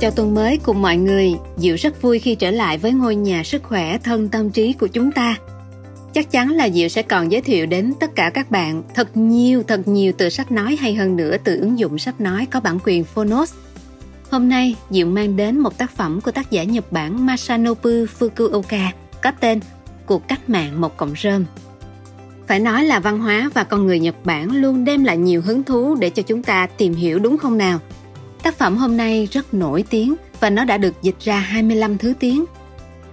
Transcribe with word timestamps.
Chào 0.00 0.10
tuần 0.10 0.34
mới 0.34 0.58
cùng 0.62 0.82
mọi 0.82 0.96
người, 0.96 1.34
Diệu 1.56 1.76
rất 1.76 2.02
vui 2.02 2.18
khi 2.18 2.34
trở 2.34 2.50
lại 2.50 2.78
với 2.78 2.92
ngôi 2.92 3.16
nhà 3.16 3.42
sức 3.44 3.62
khỏe 3.62 3.98
thân 3.98 4.28
tâm 4.28 4.50
trí 4.50 4.72
của 4.72 4.86
chúng 4.86 5.12
ta. 5.12 5.36
Chắc 6.14 6.30
chắn 6.30 6.50
là 6.50 6.68
Diệu 6.68 6.88
sẽ 6.88 7.02
còn 7.02 7.32
giới 7.32 7.40
thiệu 7.40 7.66
đến 7.66 7.92
tất 8.00 8.14
cả 8.14 8.30
các 8.34 8.50
bạn 8.50 8.82
thật 8.94 9.16
nhiều 9.16 9.62
thật 9.62 9.88
nhiều 9.88 10.12
từ 10.18 10.28
sách 10.28 10.52
nói 10.52 10.76
hay 10.80 10.94
hơn 10.94 11.16
nữa 11.16 11.36
từ 11.44 11.60
ứng 11.60 11.78
dụng 11.78 11.98
sách 11.98 12.20
nói 12.20 12.46
có 12.50 12.60
bản 12.60 12.78
quyền 12.84 13.04
Phonos. 13.04 13.54
Hôm 14.30 14.48
nay, 14.48 14.76
Diệu 14.90 15.06
mang 15.06 15.36
đến 15.36 15.58
một 15.58 15.78
tác 15.78 15.96
phẩm 15.96 16.20
của 16.20 16.30
tác 16.30 16.50
giả 16.50 16.64
Nhật 16.64 16.92
Bản 16.92 17.26
Masanobu 17.26 17.90
Fukuoka 18.18 18.88
có 19.22 19.32
tên 19.40 19.60
Cuộc 20.06 20.28
cách 20.28 20.50
mạng 20.50 20.80
một 20.80 20.96
cọng 20.96 21.14
rơm. 21.22 21.44
Phải 22.46 22.60
nói 22.60 22.84
là 22.84 23.00
văn 23.00 23.18
hóa 23.18 23.50
và 23.54 23.64
con 23.64 23.86
người 23.86 24.00
Nhật 24.00 24.24
Bản 24.24 24.56
luôn 24.56 24.84
đem 24.84 25.04
lại 25.04 25.16
nhiều 25.16 25.42
hứng 25.42 25.62
thú 25.62 25.94
để 25.94 26.10
cho 26.10 26.22
chúng 26.22 26.42
ta 26.42 26.66
tìm 26.66 26.94
hiểu 26.94 27.18
đúng 27.18 27.38
không 27.38 27.58
nào? 27.58 27.78
Tác 28.42 28.58
phẩm 28.58 28.76
hôm 28.76 28.96
nay 28.96 29.28
rất 29.32 29.54
nổi 29.54 29.84
tiếng 29.90 30.14
và 30.40 30.50
nó 30.50 30.64
đã 30.64 30.78
được 30.78 31.02
dịch 31.02 31.20
ra 31.20 31.38
25 31.38 31.98
thứ 31.98 32.14
tiếng. 32.18 32.44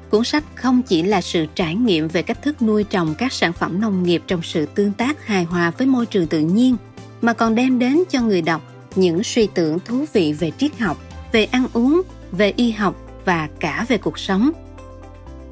Cuốn 0.10 0.24
sách 0.24 0.44
không 0.56 0.82
chỉ 0.82 1.04
là 1.04 1.22
sự 1.22 1.46
trải 1.56 1.76
nghiệm 1.76 2.08
về 2.08 2.22
cách 2.22 2.42
thức 2.42 2.62
nuôi 2.62 2.84
trồng 2.84 3.16
các 3.18 3.34
sản 3.34 3.54
phẩm 3.54 3.82
nông 3.82 4.04
nghiệp 4.04 4.24
trong 4.28 4.42
sự 4.44 4.66
tương 4.66 4.92
tác 4.92 5.28
hài 5.28 5.44
hòa 5.44 5.72
với 5.78 5.88
môi 5.88 6.06
trường 6.06 6.28
tự 6.28 6.40
nhiên, 6.40 6.76
mà 7.22 7.34
còn 7.34 7.56
đem 7.56 7.80
đến 7.80 8.04
cho 8.10 8.22
người 8.22 8.42
đọc 8.42 8.62
những 8.96 9.24
suy 9.24 9.48
tưởng 9.48 9.80
thú 9.86 10.06
vị 10.14 10.34
về 10.34 10.52
triết 10.58 10.80
học, 10.80 10.98
về 11.32 11.46
ăn 11.46 11.68
uống, 11.74 12.02
về 12.32 12.54
y 12.56 12.72
học 12.72 12.96
và 13.26 13.50
cả 13.60 13.86
về 13.88 13.98
cuộc 13.98 14.20
sống. 14.20 14.52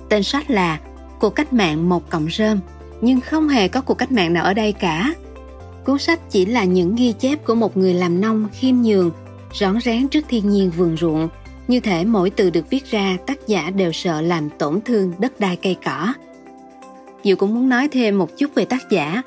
Tên 0.09 0.23
sách 0.23 0.51
là 0.51 0.79
Cuộc 1.23 1.35
cách 1.35 1.53
mạng 1.53 1.89
một 1.89 2.09
cộng 2.09 2.27
rơm, 2.31 2.59
nhưng 3.01 3.21
không 3.21 3.49
hề 3.49 3.67
có 3.67 3.81
cuộc 3.81 3.93
cách 3.93 4.11
mạng 4.11 4.33
nào 4.33 4.43
ở 4.43 4.53
đây 4.53 4.71
cả. 4.71 5.13
Cuốn 5.85 5.99
sách 5.99 6.19
chỉ 6.29 6.45
là 6.45 6.63
những 6.63 6.95
ghi 6.95 7.11
chép 7.11 7.45
của 7.45 7.55
một 7.55 7.77
người 7.77 7.93
làm 7.93 8.21
nông 8.21 8.47
khiêm 8.53 8.75
nhường 8.81 9.11
rón 9.53 9.81
rén 9.81 10.07
trước 10.07 10.25
thiên 10.29 10.49
nhiên 10.49 10.71
vườn 10.71 10.97
ruộng 10.97 11.29
như 11.67 11.79
thể 11.79 12.05
mỗi 12.05 12.29
từ 12.29 12.49
được 12.49 12.69
viết 12.69 12.85
ra 12.85 13.17
tác 13.27 13.47
giả 13.47 13.69
đều 13.69 13.91
sợ 13.91 14.21
làm 14.21 14.49
tổn 14.49 14.81
thương 14.81 15.13
đất 15.19 15.39
đai 15.39 15.55
cây 15.55 15.75
cỏ 15.85 16.13
Diệu 17.23 17.35
cũng 17.35 17.53
muốn 17.53 17.69
nói 17.69 17.87
thêm 17.87 18.17
một 18.17 18.37
chút 18.37 18.55
về 18.55 18.65
tác 18.65 18.89
giả 18.89 19.21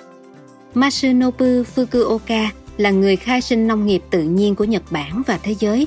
Masanobu 0.74 1.62
Fukuoka 1.74 2.46
là 2.76 2.90
người 2.90 3.16
khai 3.16 3.40
sinh 3.40 3.66
nông 3.66 3.86
nghiệp 3.86 4.02
tự 4.10 4.22
nhiên 4.22 4.54
của 4.54 4.64
Nhật 4.64 4.82
Bản 4.90 5.22
và 5.26 5.38
thế 5.42 5.54
giới. 5.58 5.86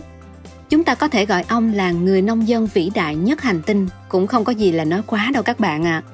Chúng 0.70 0.84
ta 0.84 0.96
có 0.96 1.08
thể 1.08 1.26
gọi 1.26 1.44
ông 1.48 1.74
là 1.74 1.92
người 1.92 2.22
nông 2.22 2.48
dân 2.48 2.68
vĩ 2.74 2.92
đại 2.96 3.16
nhất 3.16 3.42
hành 3.42 3.62
tinh, 3.66 3.88
cũng 4.10 4.28
không 4.28 4.44
có 4.44 4.52
gì 4.52 4.72
là 4.72 4.86
nói 4.86 5.02
quá 5.08 5.30
đâu 5.34 5.44
các 5.44 5.60
bạn 5.60 5.86
ạ. 5.86 6.04
À. 6.06 6.10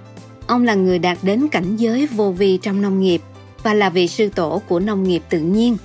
Ông 0.47 0.63
là 0.63 0.75
người 0.75 0.99
đạt 0.99 1.17
đến 1.21 1.47
cảnh 1.47 1.75
giới 1.75 2.07
vô 2.07 2.31
vi 2.31 2.57
trong 2.57 2.81
nông 2.81 2.99
nghiệp 2.99 3.21
và 3.63 3.73
là 3.73 3.89
vị 3.89 4.07
sư 4.07 4.29
tổ 4.35 4.61
của 4.67 4.79
nông 4.79 5.03
nghiệp 5.03 5.23
tự 5.29 5.39
nhiên– 5.39 5.77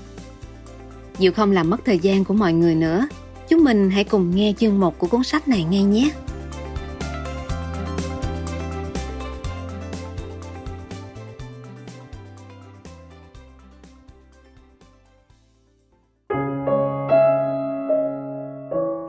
Diệu 1.20 1.32
không 1.32 1.52
làm 1.52 1.70
mất 1.70 1.80
thời 1.84 1.98
gian 1.98 2.24
của 2.24 2.34
mọi 2.34 2.52
người 2.52 2.74
nữa. 2.74 3.06
Chúng 3.48 3.64
mình 3.64 3.90
hãy 3.90 4.04
cùng 4.04 4.36
nghe 4.36 4.52
chương 4.58 4.80
1 4.80 4.98
của 4.98 5.06
cuốn 5.06 5.22
sách 5.22 5.48
này 5.48 5.64
ngay 5.64 5.82
nhé. 5.82 6.10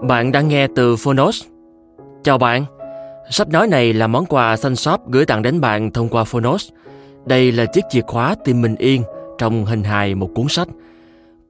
Bạn 0.07 0.31
đang 0.31 0.47
nghe 0.47 0.67
từ 0.75 0.95
Phonos. 0.95 1.43
Chào 2.23 2.37
bạn. 2.37 2.65
Sách 3.29 3.49
nói 3.49 3.67
này 3.67 3.93
là 3.93 4.07
món 4.07 4.25
quà 4.25 4.57
xanh 4.57 4.75
shop 4.75 5.01
gửi 5.07 5.25
tặng 5.25 5.41
đến 5.41 5.61
bạn 5.61 5.91
thông 5.91 6.09
qua 6.09 6.23
Phonos. 6.23 6.69
Đây 7.25 7.51
là 7.51 7.65
chiếc 7.65 7.83
chìa 7.89 8.01
khóa 8.01 8.35
tìm 8.45 8.61
mình 8.61 8.75
yên 8.75 9.03
trong 9.37 9.65
hình 9.65 9.83
hài 9.83 10.15
một 10.15 10.29
cuốn 10.35 10.45
sách– 10.49 10.67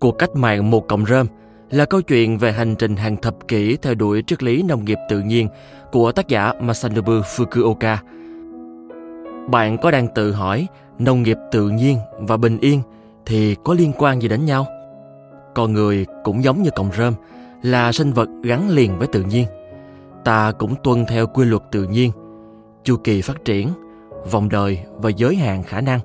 Cuộc 0.02 0.12
cách 0.12 0.36
mạng 0.36 0.72
một 0.72 0.88
cộng 0.88 1.06
rơm 1.06 1.28
là 1.70 1.86
câu 1.86 2.02
chuyện 2.02 2.38
về 2.38 2.52
hành 2.52 2.76
trình 2.76 2.96
hàng 2.96 3.18
thập 3.18 3.48
kỷ 3.48 3.78
theo 3.78 3.96
đuổi 3.96 4.24
triết 4.28 4.44
lý 4.44 4.64
nông 4.64 4.86
nghiệp 4.86 4.98
tự 5.10 5.20
nhiên 5.20 5.48
của 5.92 6.12
tác 6.12 6.28
giả 6.28 6.54
Masanobu 6.60 7.12
Fukuoka. 7.12 7.98
Bạn 9.50 9.78
có 9.78 9.92
đang 9.92 10.08
tự 10.16 10.32
hỏi 10.32 10.68
nông 11.00 11.24
nghiệp 11.24 11.38
tự 11.52 11.70
nhiên 11.70 11.98
và 12.20 12.38
bình 12.38 12.58
yên 12.60 12.82
thì 13.26 13.56
có 13.64 13.74
liên 13.74 13.92
quan 13.98 14.22
gì 14.22 14.28
đến 14.28 14.46
nhau? 14.46 14.66
Con 15.56 15.74
người 15.74 16.06
cũng 16.24 16.44
giống 16.44 16.64
như 16.64 16.70
cọng 16.76 16.92
rơm 16.98 17.14
là 17.62 17.92
sinh 17.92 18.14
vật 18.14 18.30
gắn 18.44 18.70
liền 18.70 18.98
với 18.98 19.08
tự 19.08 19.24
nhiên. 19.24 19.46
Ta 20.24 20.52
cũng 20.52 20.76
tuân 20.84 21.06
theo 21.06 21.28
quy 21.28 21.46
luật 21.46 21.62
tự 21.72 21.84
nhiên, 21.84 22.12
chu 22.84 22.98
kỳ 23.04 23.22
phát 23.22 23.46
triển, 23.46 23.70
vòng 24.32 24.50
đời 24.50 24.80
và 24.96 25.10
giới 25.10 25.36
hạn 25.36 25.64
khả 25.64 25.82
năng. 25.82 26.00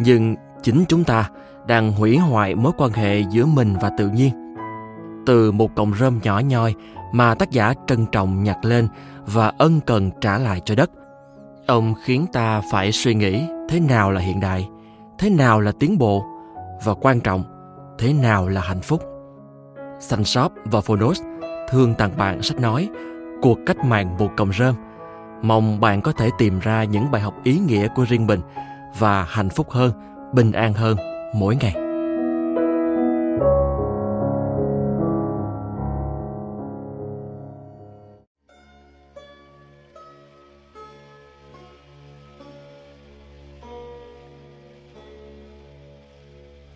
Nhưng 0.00 0.34
chính 0.62 0.84
chúng 0.88 1.04
ta 1.04 1.30
đang 1.66 1.92
hủy 1.92 2.16
hoại 2.16 2.54
mối 2.54 2.72
quan 2.76 2.92
hệ 2.92 3.20
giữa 3.20 3.46
mình 3.46 3.74
và 3.80 3.90
tự 3.98 4.08
nhiên. 4.08 4.54
Từ 5.26 5.52
một 5.52 5.74
cọng 5.74 5.94
rơm 5.94 6.18
nhỏ 6.22 6.38
nhoi 6.38 6.74
mà 7.12 7.34
tác 7.34 7.50
giả 7.50 7.74
trân 7.86 8.06
trọng 8.06 8.42
nhặt 8.42 8.58
lên 8.62 8.88
và 9.26 9.52
ân 9.58 9.80
cần 9.80 10.10
trả 10.20 10.38
lại 10.38 10.60
cho 10.64 10.74
đất. 10.74 10.90
Ông 11.66 11.94
khiến 12.04 12.26
ta 12.32 12.62
phải 12.70 12.92
suy 12.92 13.14
nghĩ 13.14 13.42
thế 13.68 13.80
nào 13.80 14.10
là 14.10 14.20
hiện 14.20 14.40
đại, 14.40 14.68
thế 15.18 15.30
nào 15.30 15.60
là 15.60 15.72
tiến 15.78 15.98
bộ 15.98 16.24
và 16.84 16.94
quan 16.94 17.20
trọng, 17.20 17.44
thế 17.98 18.12
nào 18.12 18.48
là 18.48 18.60
hạnh 18.60 18.80
phúc. 18.80 19.02
Sun 20.00 20.24
Shop 20.24 20.52
và 20.64 20.80
Phonos 20.80 21.22
thương 21.70 21.94
tặng 21.94 22.16
bạn 22.16 22.42
sách 22.42 22.60
nói 22.60 22.88
Cuộc 23.42 23.58
cách 23.66 23.84
mạng 23.84 24.16
một 24.18 24.30
cọng 24.36 24.52
rơm. 24.58 24.74
Mong 25.42 25.80
bạn 25.80 26.02
có 26.02 26.12
thể 26.12 26.30
tìm 26.38 26.58
ra 26.58 26.84
những 26.84 27.10
bài 27.10 27.22
học 27.22 27.34
ý 27.44 27.58
nghĩa 27.58 27.88
của 27.88 28.04
riêng 28.08 28.26
mình 28.26 28.40
và 28.98 29.26
hạnh 29.28 29.48
phúc 29.48 29.70
hơn, 29.70 29.92
bình 30.32 30.52
an 30.52 30.72
hơn 30.72 30.96
mỗi 31.38 31.56
ngày. 31.60 31.74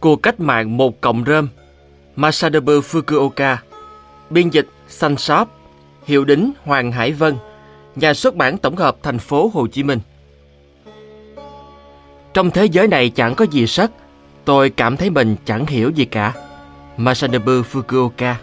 Cuộc 0.00 0.22
cách 0.22 0.40
mạng 0.40 0.76
một 0.76 1.00
cộng 1.00 1.24
rơm 1.26 1.48
Masanobu 2.16 2.72
Fukuoka, 2.72 3.56
Biên 4.30 4.48
dịch 4.48 4.68
Xanh 4.88 5.16
Shop, 5.16 5.48
Hiệu 6.04 6.24
đính, 6.24 6.52
Hoàng 6.64 6.92
Hải 6.92 7.12
Vân, 7.12 7.34
Nhà 7.96 8.14
xuất 8.14 8.34
bản 8.34 8.58
tổng 8.58 8.76
hợp 8.76 8.96
thành 9.02 9.18
phố 9.18 9.50
Hồ 9.54 9.66
Chí 9.66 9.82
Minh 9.82 9.98
Trong 12.34 12.50
thế 12.50 12.64
giới 12.64 12.88
này 12.88 13.10
chẳng 13.10 13.34
có 13.34 13.46
gì 13.50 13.66
sắc 13.66 13.90
Tôi 14.44 14.70
cảm 14.70 14.96
thấy 14.96 15.10
mình 15.10 15.36
chẳng 15.44 15.66
hiểu 15.66 15.90
gì 15.90 16.04
cả. 16.04 16.32
Masanobu 16.96 17.52
Fukuoka 17.72 18.34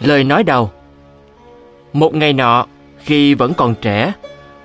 Lời 0.00 0.24
nói 0.24 0.44
đầu 0.44 0.70
Một 1.92 2.14
ngày 2.14 2.32
nọ, 2.32 2.66
khi 2.98 3.34
vẫn 3.34 3.54
còn 3.54 3.74
trẻ, 3.74 4.12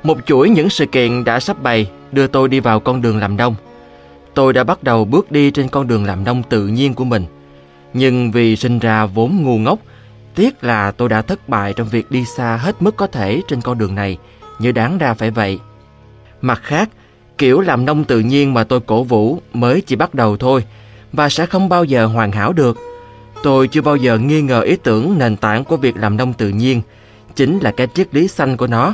một 0.04 0.18
chuỗi 0.26 0.50
những 0.50 0.70
sự 0.70 0.86
kiện 0.86 1.24
đã 1.24 1.40
sắp 1.40 1.64
bày 1.64 1.90
đưa 2.12 2.28
tôi 2.28 2.50
đi 2.50 2.60
vào 2.60 2.80
con 2.80 3.02
đường 3.02 3.18
làm 3.18 3.38
nông. 3.38 3.56
Tôi 4.34 4.54
đã 4.54 4.64
bắt 4.64 4.84
đầu 4.84 5.06
bước 5.06 5.32
đi 5.32 5.52
trên 5.52 5.70
con 5.70 5.88
đường 5.88 6.06
làm 6.06 6.24
nông 6.24 6.44
tự 6.44 6.68
nhiên 6.68 6.94
của 6.94 7.04
mình. 7.04 7.26
Nhưng 7.94 8.32
vì 8.32 8.56
sinh 8.56 8.80
ra 8.80 9.06
vốn 9.06 9.44
ngu 9.44 9.58
ngốc, 9.58 9.80
tiếc 10.36 10.64
là 10.64 10.92
tôi 10.92 11.10
đã 11.10 11.22
thất 11.22 11.50
bại 11.50 11.74
trong 11.74 11.88
việc 11.88 12.12
đi 12.12 12.26
xa 12.26 12.58
hết 12.58 12.82
mức 12.82 12.96
có 12.96 13.08
thể 13.08 13.42
trên 13.48 13.62
con 13.62 13.78
đường 13.78 13.96
này, 13.96 14.18
như 14.60 14.72
đáng 14.72 14.98
ra 14.98 15.14
phải 15.14 15.32
vậy. 15.32 15.60
Mặt 16.42 16.62
khác, 16.64 16.90
Kiểu 17.38 17.62
làm 17.62 17.86
nông 17.86 18.04
tự 18.04 18.20
nhiên 18.20 18.54
mà 18.54 18.64
tôi 18.64 18.80
cổ 18.80 19.04
vũ 19.04 19.40
mới 19.54 19.82
chỉ 19.82 19.96
bắt 19.96 20.14
đầu 20.14 20.38
thôi 20.38 20.64
và 21.14 21.30
sẽ 21.30 21.46
không 21.46 21.70
bao 21.70 21.84
giờ 21.84 22.06
hoàn 22.06 22.32
hảo 22.32 22.54
được. 22.54 22.78
Tôi 23.44 23.68
chưa 23.68 23.82
bao 23.82 23.96
giờ 23.96 24.18
nghi 24.18 24.42
ngờ 24.42 24.62
ý 24.62 24.76
tưởng 24.76 25.18
nền 25.18 25.38
tảng 25.38 25.64
của 25.64 25.78
việc 25.78 25.96
làm 25.98 26.18
nông 26.18 26.34
tự 26.34 26.50
nhiên 26.50 26.82
chính 27.36 27.60
là 27.60 27.72
cái 27.72 27.88
triết 27.94 28.16
lý 28.16 28.28
xanh 28.28 28.58
của 28.58 28.68
nó. 28.68 28.94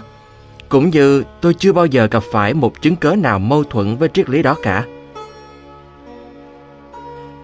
Cũng 0.69 0.89
như 0.89 1.23
tôi 1.41 1.53
chưa 1.53 1.73
bao 1.73 1.85
giờ 1.85 2.07
gặp 2.11 2.23
phải 2.31 2.53
một 2.53 2.81
chứng 2.81 2.95
cớ 2.95 3.15
nào 3.15 3.39
mâu 3.39 3.63
thuẫn 3.63 3.97
với 3.97 4.09
triết 4.13 4.29
lý 4.29 4.43
đó 4.43 4.55
cả. 4.63 4.85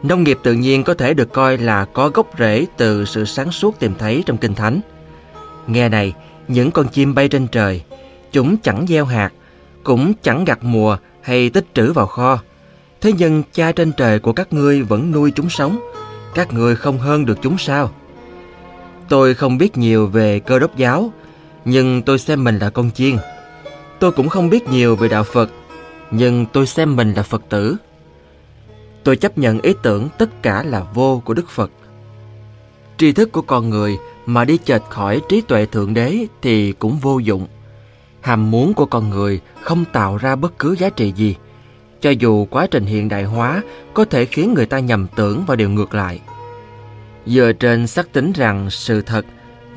Nông 0.03 0.23
nghiệp 0.23 0.39
tự 0.43 0.53
nhiên 0.53 0.83
có 0.83 0.93
thể 0.93 1.13
được 1.13 1.33
coi 1.33 1.57
là 1.57 1.85
có 1.85 2.09
gốc 2.09 2.27
rễ 2.39 2.65
từ 2.77 3.05
sự 3.05 3.25
sáng 3.25 3.51
suốt 3.51 3.79
tìm 3.79 3.93
thấy 3.99 4.23
trong 4.25 4.37
Kinh 4.37 4.53
Thánh. 4.53 4.79
Nghe 5.67 5.89
này, 5.89 6.13
những 6.47 6.71
con 6.71 6.87
chim 6.87 7.15
bay 7.15 7.27
trên 7.27 7.47
trời, 7.47 7.81
chúng 8.31 8.57
chẳng 8.57 8.85
gieo 8.87 9.05
hạt, 9.05 9.31
cũng 9.83 10.13
chẳng 10.21 10.45
gặt 10.45 10.59
mùa 10.61 10.97
hay 11.21 11.49
tích 11.49 11.65
trữ 11.73 11.93
vào 11.93 12.07
kho. 12.07 12.39
Thế 13.01 13.11
nhưng 13.17 13.43
cha 13.53 13.71
trên 13.71 13.91
trời 13.97 14.19
của 14.19 14.33
các 14.33 14.53
ngươi 14.53 14.81
vẫn 14.81 15.11
nuôi 15.11 15.31
chúng 15.35 15.49
sống, 15.49 15.79
các 16.33 16.53
ngươi 16.53 16.75
không 16.75 16.97
hơn 16.97 17.25
được 17.25 17.37
chúng 17.41 17.57
sao? 17.57 17.91
Tôi 19.09 19.33
không 19.33 19.57
biết 19.57 19.77
nhiều 19.77 20.07
về 20.07 20.39
cơ 20.39 20.59
đốc 20.59 20.77
giáo, 20.77 21.11
nhưng 21.65 22.01
tôi 22.01 22.19
xem 22.19 22.43
mình 22.43 22.59
là 22.59 22.69
con 22.69 22.91
chiên. 22.91 23.17
Tôi 23.99 24.11
cũng 24.11 24.29
không 24.29 24.49
biết 24.49 24.69
nhiều 24.69 24.95
về 24.95 25.07
đạo 25.07 25.23
Phật, 25.23 25.49
nhưng 26.11 26.45
tôi 26.45 26.67
xem 26.67 26.95
mình 26.95 27.13
là 27.13 27.23
Phật 27.23 27.41
tử. 27.49 27.75
Tôi 29.03 29.15
chấp 29.15 29.37
nhận 29.37 29.61
ý 29.61 29.73
tưởng 29.83 30.09
tất 30.17 30.43
cả 30.43 30.63
là 30.63 30.83
vô 30.93 31.21
của 31.25 31.33
Đức 31.33 31.49
Phật. 31.49 31.71
Tri 32.97 33.11
thức 33.11 33.31
của 33.31 33.41
con 33.41 33.69
người 33.69 33.97
mà 34.25 34.45
đi 34.45 34.57
chệch 34.65 34.81
khỏi 34.89 35.21
trí 35.29 35.41
tuệ 35.41 35.65
Thượng 35.65 35.93
Đế 35.93 36.25
thì 36.41 36.71
cũng 36.71 36.97
vô 36.97 37.19
dụng 37.19 37.47
ham 38.27 38.51
muốn 38.51 38.73
của 38.73 38.85
con 38.85 39.09
người 39.09 39.41
không 39.61 39.85
tạo 39.85 40.17
ra 40.17 40.35
bất 40.35 40.59
cứ 40.59 40.75
giá 40.75 40.89
trị 40.89 41.13
gì 41.15 41.35
cho 42.01 42.09
dù 42.09 42.45
quá 42.45 42.67
trình 42.71 42.85
hiện 42.85 43.09
đại 43.09 43.23
hóa 43.23 43.61
có 43.93 44.05
thể 44.05 44.25
khiến 44.25 44.53
người 44.53 44.65
ta 44.65 44.79
nhầm 44.79 45.07
tưởng 45.15 45.43
vào 45.47 45.55
điều 45.55 45.69
ngược 45.69 45.93
lại 45.93 46.19
Dựa 47.27 47.51
trên 47.51 47.87
xác 47.87 48.13
tính 48.13 48.31
rằng 48.31 48.69
sự 48.69 49.01
thật, 49.01 49.25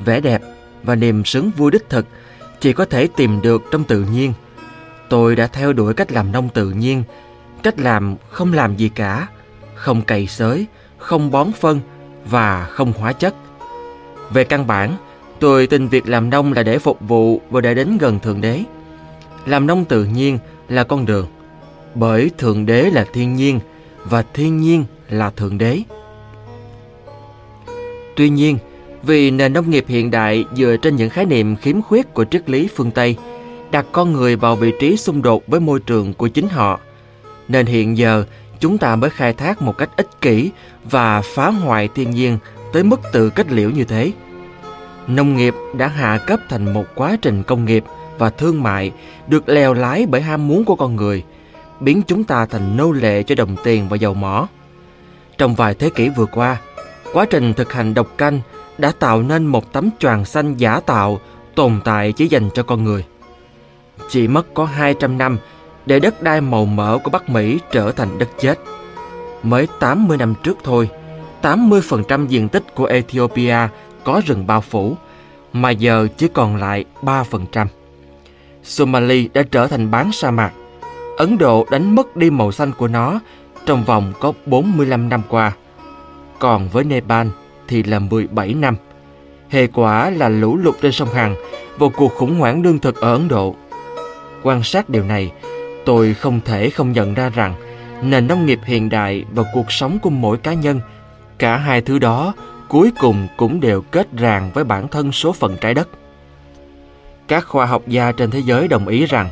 vẻ 0.05 0.21
đẹp 0.21 0.41
và 0.83 0.95
niềm 0.95 1.25
sướng 1.25 1.51
vui 1.57 1.71
đích 1.71 1.89
thực 1.89 2.05
chỉ 2.59 2.73
có 2.73 2.85
thể 2.85 3.07
tìm 3.15 3.41
được 3.41 3.63
trong 3.71 3.83
tự 3.83 4.05
nhiên. 4.11 4.33
Tôi 5.09 5.35
đã 5.35 5.47
theo 5.47 5.73
đuổi 5.73 5.93
cách 5.93 6.11
làm 6.11 6.31
nông 6.31 6.49
tự 6.49 6.69
nhiên, 6.69 7.03
cách 7.63 7.79
làm 7.79 8.15
không 8.29 8.53
làm 8.53 8.75
gì 8.75 8.89
cả, 8.89 9.27
không 9.75 10.01
cày 10.01 10.27
xới, 10.27 10.65
không 10.97 11.31
bón 11.31 11.51
phân 11.59 11.79
và 12.25 12.65
không 12.65 12.93
hóa 12.93 13.13
chất. 13.13 13.35
Về 14.29 14.43
căn 14.43 14.67
bản, 14.67 14.95
tôi 15.41 15.67
tin 15.67 15.87
việc 15.87 16.09
làm 16.09 16.29
nông 16.29 16.53
là 16.53 16.63
để 16.63 16.79
phục 16.79 16.97
vụ 17.01 17.41
và 17.49 17.61
để 17.61 17.73
đến 17.73 17.97
gần 17.97 18.19
Thượng 18.19 18.41
Đế. 18.41 18.63
Làm 19.45 19.67
nông 19.67 19.85
tự 19.85 20.03
nhiên 20.03 20.37
là 20.69 20.83
con 20.83 21.05
đường, 21.05 21.27
bởi 21.95 22.31
Thượng 22.37 22.65
Đế 22.65 22.89
là 22.89 23.05
thiên 23.13 23.35
nhiên 23.35 23.59
và 24.05 24.23
thiên 24.33 24.57
nhiên 24.57 24.85
là 25.09 25.29
Thượng 25.29 25.57
Đế. 25.57 25.81
Tuy 28.15 28.29
nhiên, 28.29 28.57
vì 29.03 29.31
nền 29.31 29.53
nông 29.53 29.69
nghiệp 29.69 29.85
hiện 29.87 30.11
đại 30.11 30.45
dựa 30.55 30.77
trên 30.81 30.95
những 30.95 31.09
khái 31.09 31.25
niệm 31.25 31.55
khiếm 31.55 31.81
khuyết 31.81 32.13
của 32.13 32.25
triết 32.25 32.49
lý 32.49 32.67
phương 32.75 32.91
Tây, 32.91 33.15
đặt 33.71 33.85
con 33.91 34.13
người 34.13 34.35
vào 34.35 34.55
vị 34.55 34.73
trí 34.79 34.97
xung 34.97 35.21
đột 35.21 35.47
với 35.47 35.59
môi 35.59 35.79
trường 35.79 36.13
của 36.13 36.27
chính 36.27 36.47
họ, 36.47 36.79
nên 37.47 37.65
hiện 37.65 37.97
giờ 37.97 38.25
chúng 38.59 38.77
ta 38.77 38.95
mới 38.95 39.09
khai 39.09 39.33
thác 39.33 39.61
một 39.61 39.77
cách 39.77 39.89
ích 39.97 40.21
kỷ 40.21 40.51
và 40.83 41.21
phá 41.21 41.49
hoại 41.49 41.87
thiên 41.95 42.11
nhiên 42.11 42.37
tới 42.73 42.83
mức 42.83 42.99
tự 43.13 43.29
kết 43.29 43.51
liễu 43.51 43.69
như 43.69 43.83
thế. 43.83 44.11
Nông 45.07 45.37
nghiệp 45.37 45.53
đã 45.73 45.87
hạ 45.87 46.19
cấp 46.27 46.39
thành 46.49 46.73
một 46.73 46.85
quá 46.95 47.17
trình 47.21 47.43
công 47.43 47.65
nghiệp 47.65 47.83
và 48.17 48.29
thương 48.29 48.63
mại 48.63 48.91
được 49.27 49.49
lèo 49.49 49.73
lái 49.73 50.05
bởi 50.05 50.21
ham 50.21 50.47
muốn 50.47 50.65
của 50.65 50.75
con 50.75 50.95
người, 50.95 51.23
biến 51.79 52.01
chúng 52.07 52.23
ta 52.23 52.45
thành 52.45 52.77
nô 52.77 52.91
lệ 52.91 53.23
cho 53.23 53.35
đồng 53.35 53.55
tiền 53.63 53.89
và 53.89 53.97
dầu 53.97 54.13
mỏ. 54.13 54.47
Trong 55.37 55.55
vài 55.55 55.73
thế 55.73 55.89
kỷ 55.89 56.09
vừa 56.09 56.25
qua, 56.25 56.57
quá 57.13 57.25
trình 57.25 57.53
thực 57.53 57.73
hành 57.73 57.93
độc 57.93 58.17
canh 58.17 58.39
đã 58.77 58.91
tạo 58.99 59.21
nên 59.21 59.45
một 59.45 59.73
tấm 59.73 59.89
choàng 59.99 60.25
xanh 60.25 60.57
giả 60.57 60.79
tạo 60.79 61.19
tồn 61.55 61.79
tại 61.83 62.11
chỉ 62.11 62.27
dành 62.27 62.49
cho 62.53 62.63
con 62.63 62.83
người. 62.83 63.05
Chỉ 64.09 64.27
mất 64.27 64.53
có 64.53 64.65
200 64.65 65.17
năm 65.17 65.37
để 65.85 65.99
đất 65.99 66.23
đai 66.23 66.41
màu 66.41 66.65
mỡ 66.65 66.97
của 67.03 67.09
Bắc 67.09 67.29
Mỹ 67.29 67.59
trở 67.71 67.91
thành 67.91 68.17
đất 68.17 68.29
chết. 68.39 68.59
Mới 69.43 69.67
80 69.79 70.17
năm 70.17 70.33
trước 70.43 70.57
thôi, 70.63 70.89
80% 71.41 72.27
diện 72.27 72.49
tích 72.49 72.75
của 72.75 72.85
Ethiopia 72.85 73.57
có 74.03 74.21
rừng 74.25 74.47
bao 74.47 74.61
phủ, 74.61 74.95
mà 75.53 75.69
giờ 75.69 76.07
chỉ 76.17 76.27
còn 76.27 76.55
lại 76.55 76.85
3%. 77.01 77.67
Somali 78.63 79.29
đã 79.33 79.43
trở 79.51 79.67
thành 79.67 79.91
bán 79.91 80.11
sa 80.11 80.31
mạc. 80.31 80.51
Ấn 81.17 81.37
Độ 81.37 81.65
đánh 81.71 81.95
mất 81.95 82.15
đi 82.15 82.29
màu 82.29 82.51
xanh 82.51 82.71
của 82.77 82.87
nó 82.87 83.19
trong 83.65 83.83
vòng 83.83 84.13
có 84.19 84.33
45 84.45 85.09
năm 85.09 85.21
qua. 85.29 85.51
Còn 86.39 86.69
với 86.69 86.83
Nepal 86.83 87.27
thì 87.67 87.83
là 87.83 87.99
17 87.99 88.53
năm. 88.53 88.75
Hệ 89.49 89.67
quả 89.67 90.09
là 90.09 90.29
lũ 90.29 90.57
lụt 90.57 90.81
trên 90.81 90.91
sông 90.91 91.09
Hằng, 91.13 91.35
và 91.77 91.87
cuộc 91.97 92.13
khủng 92.15 92.39
hoảng 92.39 92.61
lương 92.61 92.79
thực 92.79 93.01
ở 93.01 93.11
Ấn 93.11 93.27
Độ. 93.27 93.55
Quan 94.43 94.63
sát 94.63 94.89
điều 94.89 95.03
này, 95.03 95.31
tôi 95.85 96.13
không 96.13 96.39
thể 96.45 96.69
không 96.69 96.91
nhận 96.91 97.13
ra 97.13 97.29
rằng 97.29 97.55
nền 98.03 98.27
nông 98.27 98.45
nghiệp 98.45 98.59
hiện 98.65 98.89
đại 98.89 99.25
và 99.33 99.43
cuộc 99.53 99.71
sống 99.71 99.99
của 99.99 100.09
mỗi 100.09 100.37
cá 100.37 100.53
nhân, 100.53 100.81
cả 101.39 101.57
hai 101.57 101.81
thứ 101.81 101.99
đó 101.99 102.33
cuối 102.71 102.91
cùng 102.99 103.27
cũng 103.37 103.59
đều 103.59 103.81
kết 103.81 104.07
ràng 104.17 104.51
với 104.53 104.63
bản 104.63 104.87
thân 104.87 105.11
số 105.11 105.31
phận 105.31 105.57
trái 105.61 105.73
đất. 105.73 105.89
Các 107.27 107.45
khoa 107.47 107.65
học 107.65 107.87
gia 107.87 108.11
trên 108.11 108.31
thế 108.31 108.39
giới 108.39 108.67
đồng 108.67 108.87
ý 108.87 109.05
rằng, 109.05 109.29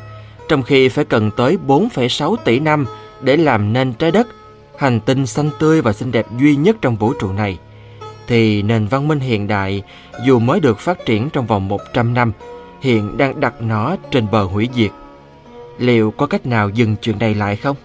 trong 0.49 0.63
khi 0.63 0.89
phải 0.89 1.05
cần 1.05 1.31
tới 1.31 1.57
4,6 1.67 2.35
tỷ 2.35 2.59
năm 2.59 2.85
để 3.21 3.37
làm 3.37 3.73
nên 3.73 3.93
trái 3.93 4.11
đất, 4.11 4.27
hành 4.77 4.99
tinh 4.99 5.25
xanh 5.25 5.49
tươi 5.59 5.81
và 5.81 5.93
xinh 5.93 6.11
đẹp 6.11 6.25
duy 6.39 6.55
nhất 6.55 6.77
trong 6.81 6.95
vũ 6.95 7.13
trụ 7.19 7.31
này, 7.31 7.57
thì 8.27 8.61
nền 8.61 8.87
văn 8.87 9.07
minh 9.07 9.19
hiện 9.19 9.47
đại 9.47 9.83
dù 10.25 10.39
mới 10.39 10.59
được 10.59 10.79
phát 10.79 11.05
triển 11.05 11.29
trong 11.29 11.47
vòng 11.47 11.67
100 11.67 12.13
năm, 12.13 12.31
hiện 12.81 13.17
đang 13.17 13.39
đặt 13.39 13.53
nó 13.61 13.95
trên 14.11 14.27
bờ 14.31 14.43
hủy 14.43 14.69
diệt. 14.75 14.91
Liệu 15.77 16.11
có 16.11 16.25
cách 16.25 16.45
nào 16.45 16.69
dừng 16.69 16.95
chuyện 17.01 17.19
này 17.19 17.35
lại 17.35 17.55
không? 17.55 17.75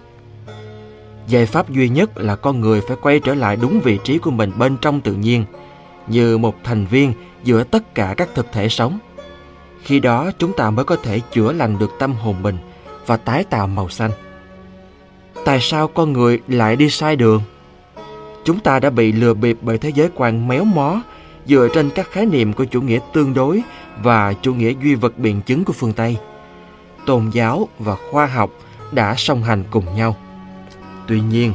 Giải 1.27 1.45
pháp 1.45 1.69
duy 1.69 1.89
nhất 1.89 2.17
là 2.17 2.35
con 2.35 2.61
người 2.61 2.81
phải 2.81 2.97
quay 3.01 3.19
trở 3.19 3.35
lại 3.35 3.55
đúng 3.55 3.79
vị 3.79 3.99
trí 4.03 4.17
của 4.17 4.31
mình 4.31 4.51
bên 4.57 4.77
trong 4.77 5.01
tự 5.01 5.13
nhiên, 5.13 5.45
như 6.07 6.37
một 6.37 6.55
thành 6.63 6.85
viên 6.85 7.13
giữa 7.43 7.63
tất 7.63 7.95
cả 7.95 8.13
các 8.17 8.29
thực 8.35 8.51
thể 8.51 8.69
sống. 8.69 8.99
Khi 9.83 9.99
đó 9.99 10.31
chúng 10.37 10.53
ta 10.53 10.69
mới 10.69 10.85
có 10.85 10.95
thể 10.95 11.19
chữa 11.19 11.51
lành 11.51 11.79
được 11.79 11.91
tâm 11.99 12.13
hồn 12.13 12.35
mình 12.41 12.57
và 13.05 13.17
tái 13.17 13.43
tạo 13.43 13.67
màu 13.67 13.89
xanh. 13.89 14.11
Tại 15.45 15.59
sao 15.61 15.87
con 15.87 16.13
người 16.13 16.41
lại 16.47 16.75
đi 16.75 16.89
sai 16.89 17.15
đường? 17.15 17.41
Chúng 18.43 18.59
ta 18.59 18.79
đã 18.79 18.89
bị 18.89 19.11
lừa 19.11 19.33
bịp 19.33 19.57
bởi 19.61 19.77
thế 19.77 19.91
giới 19.95 20.09
quan 20.15 20.47
méo 20.47 20.63
mó 20.63 21.01
dựa 21.45 21.67
trên 21.73 21.89
các 21.89 22.11
khái 22.11 22.25
niệm 22.25 22.53
của 22.53 22.65
chủ 22.65 22.81
nghĩa 22.81 22.99
tương 23.13 23.33
đối 23.33 23.61
và 24.03 24.33
chủ 24.33 24.53
nghĩa 24.53 24.73
duy 24.83 24.95
vật 24.95 25.17
biện 25.17 25.41
chứng 25.41 25.65
của 25.65 25.73
phương 25.73 25.93
Tây. 25.93 26.17
Tôn 27.05 27.29
giáo 27.29 27.67
và 27.79 27.95
khoa 28.11 28.25
học 28.25 28.51
đã 28.91 29.15
song 29.17 29.43
hành 29.43 29.63
cùng 29.71 29.95
nhau. 29.95 30.15
Tuy 31.07 31.21
nhiên, 31.21 31.53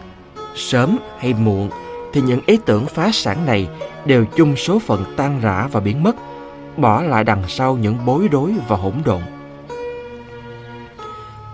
sớm 0.54 0.98
hay 1.18 1.34
muộn 1.34 1.70
thì 2.12 2.20
những 2.20 2.40
ý 2.46 2.58
tưởng 2.66 2.86
phá 2.86 3.10
sản 3.12 3.46
này 3.46 3.68
đều 4.04 4.24
chung 4.36 4.56
số 4.56 4.78
phận 4.78 5.04
tan 5.16 5.40
rã 5.40 5.68
và 5.72 5.80
biến 5.80 6.02
mất, 6.02 6.16
bỏ 6.76 7.02
lại 7.02 7.24
đằng 7.24 7.42
sau 7.48 7.76
những 7.76 7.96
bối 8.06 8.28
rối 8.32 8.54
và 8.68 8.76
hỗn 8.76 8.94
độn. 9.04 9.20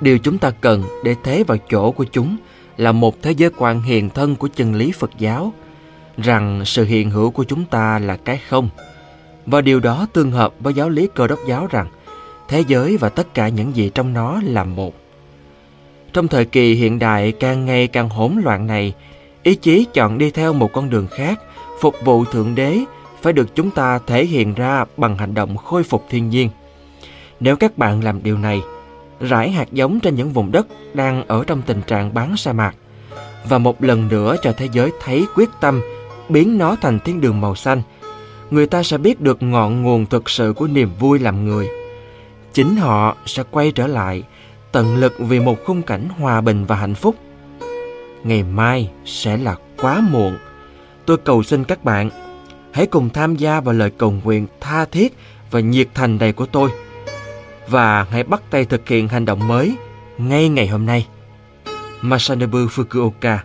Điều 0.00 0.18
chúng 0.18 0.38
ta 0.38 0.50
cần 0.50 0.82
để 1.04 1.14
thế 1.22 1.44
vào 1.44 1.58
chỗ 1.70 1.90
của 1.90 2.04
chúng 2.04 2.36
là 2.76 2.92
một 2.92 3.22
thế 3.22 3.32
giới 3.32 3.50
quan 3.56 3.82
hiền 3.82 4.10
thân 4.10 4.36
của 4.36 4.48
chân 4.56 4.74
lý 4.74 4.92
Phật 4.92 5.10
giáo, 5.18 5.52
rằng 6.18 6.62
sự 6.64 6.84
hiện 6.84 7.10
hữu 7.10 7.30
của 7.30 7.44
chúng 7.44 7.64
ta 7.64 7.98
là 7.98 8.16
cái 8.16 8.40
không. 8.48 8.68
Và 9.46 9.60
điều 9.60 9.80
đó 9.80 10.06
tương 10.12 10.30
hợp 10.30 10.54
với 10.60 10.74
giáo 10.74 10.88
lý 10.88 11.08
cơ 11.14 11.26
đốc 11.26 11.38
giáo 11.48 11.66
rằng 11.70 11.86
thế 12.48 12.64
giới 12.68 12.96
và 12.96 13.08
tất 13.08 13.34
cả 13.34 13.48
những 13.48 13.76
gì 13.76 13.90
trong 13.94 14.12
nó 14.12 14.40
là 14.44 14.64
một. 14.64 14.94
Trong 16.16 16.28
thời 16.28 16.44
kỳ 16.44 16.74
hiện 16.74 16.98
đại 16.98 17.32
càng 17.32 17.66
ngày 17.66 17.86
càng 17.86 18.08
hỗn 18.08 18.32
loạn 18.44 18.66
này, 18.66 18.94
ý 19.42 19.54
chí 19.54 19.86
chọn 19.94 20.18
đi 20.18 20.30
theo 20.30 20.52
một 20.52 20.72
con 20.72 20.90
đường 20.90 21.06
khác, 21.10 21.40
phục 21.80 21.94
vụ 22.04 22.24
Thượng 22.24 22.54
Đế 22.54 22.78
phải 23.22 23.32
được 23.32 23.54
chúng 23.54 23.70
ta 23.70 23.98
thể 24.06 24.24
hiện 24.24 24.54
ra 24.54 24.84
bằng 24.96 25.18
hành 25.18 25.34
động 25.34 25.56
khôi 25.56 25.82
phục 25.82 26.06
thiên 26.10 26.28
nhiên. 26.28 26.50
Nếu 27.40 27.56
các 27.56 27.78
bạn 27.78 28.04
làm 28.04 28.22
điều 28.22 28.38
này, 28.38 28.60
rải 29.20 29.50
hạt 29.50 29.72
giống 29.72 30.00
trên 30.00 30.14
những 30.14 30.32
vùng 30.32 30.52
đất 30.52 30.66
đang 30.94 31.26
ở 31.26 31.44
trong 31.46 31.62
tình 31.62 31.82
trạng 31.86 32.14
bán 32.14 32.36
sa 32.36 32.52
mạc 32.52 32.74
và 33.48 33.58
một 33.58 33.82
lần 33.82 34.08
nữa 34.08 34.36
cho 34.42 34.52
thế 34.52 34.68
giới 34.72 34.90
thấy 35.04 35.26
quyết 35.34 35.48
tâm 35.60 35.82
biến 36.28 36.58
nó 36.58 36.76
thành 36.82 36.98
thiên 37.00 37.20
đường 37.20 37.40
màu 37.40 37.54
xanh, 37.54 37.82
người 38.50 38.66
ta 38.66 38.82
sẽ 38.82 38.98
biết 38.98 39.20
được 39.20 39.42
ngọn 39.42 39.82
nguồn 39.82 40.06
thực 40.06 40.30
sự 40.30 40.52
của 40.56 40.66
niềm 40.66 40.90
vui 41.00 41.18
làm 41.18 41.44
người. 41.44 41.68
Chính 42.52 42.76
họ 42.76 43.16
sẽ 43.26 43.42
quay 43.50 43.72
trở 43.72 43.86
lại 43.86 44.22
tận 44.76 44.96
lực 44.96 45.14
vì 45.18 45.40
một 45.40 45.64
khung 45.64 45.82
cảnh 45.82 46.08
hòa 46.18 46.40
bình 46.40 46.64
và 46.64 46.76
hạnh 46.76 46.94
phúc. 46.94 47.16
Ngày 48.24 48.42
mai 48.42 48.90
sẽ 49.04 49.36
là 49.36 49.56
quá 49.82 50.00
muộn. 50.10 50.36
Tôi 51.06 51.16
cầu 51.16 51.42
xin 51.42 51.64
các 51.64 51.84
bạn, 51.84 52.10
hãy 52.72 52.86
cùng 52.86 53.10
tham 53.10 53.36
gia 53.36 53.60
vào 53.60 53.74
lời 53.74 53.90
cầu 53.98 54.14
nguyện 54.24 54.46
tha 54.60 54.84
thiết 54.84 55.16
và 55.50 55.60
nhiệt 55.60 55.88
thành 55.94 56.18
đầy 56.18 56.32
của 56.32 56.46
tôi 56.46 56.70
và 57.68 58.02
hãy 58.02 58.24
bắt 58.24 58.42
tay 58.50 58.64
thực 58.64 58.88
hiện 58.88 59.08
hành 59.08 59.24
động 59.24 59.48
mới 59.48 59.76
ngay 60.18 60.48
ngày 60.48 60.66
hôm 60.66 60.86
nay. 60.86 61.06
Masanobu 62.00 62.58
Fukuoka 62.58 63.38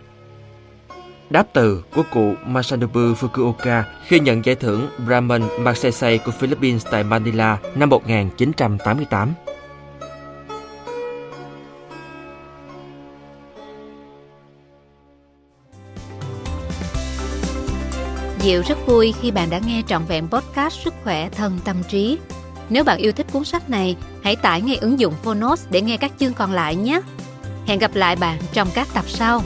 Đáp 1.30 1.46
từ 1.52 1.82
của 1.94 2.02
cụ 2.12 2.34
Masanobu 2.46 3.00
Fukuoka 3.00 3.82
khi 4.06 4.20
nhận 4.20 4.44
giải 4.44 4.54
thưởng 4.54 4.88
Brahman 5.06 5.42
Magsaysay 5.60 6.18
của 6.18 6.32
Philippines 6.32 6.86
tại 6.90 7.04
Manila 7.04 7.58
năm 7.74 7.88
1988. 7.88 9.32
Diệu 18.42 18.62
rất 18.68 18.86
vui 18.86 19.14
khi 19.20 19.30
bạn 19.30 19.50
đã 19.50 19.60
nghe 19.66 19.82
trọn 19.86 20.04
vẹn 20.04 20.28
podcast 20.28 20.84
Sức 20.84 20.94
khỏe 21.04 21.28
thân 21.28 21.58
tâm 21.64 21.82
trí. 21.88 22.18
Nếu 22.68 22.84
bạn 22.84 22.98
yêu 22.98 23.12
thích 23.12 23.26
cuốn 23.32 23.44
sách 23.44 23.70
này, 23.70 23.96
hãy 24.22 24.36
tải 24.36 24.62
ngay 24.62 24.76
ứng 24.76 25.00
dụng 25.00 25.14
Phonos 25.22 25.64
để 25.70 25.80
nghe 25.80 25.96
các 25.96 26.12
chương 26.20 26.34
còn 26.34 26.52
lại 26.52 26.76
nhé. 26.76 27.00
Hẹn 27.66 27.78
gặp 27.78 27.94
lại 27.94 28.16
bạn 28.16 28.38
trong 28.52 28.68
các 28.74 28.88
tập 28.94 29.04
sau. 29.08 29.42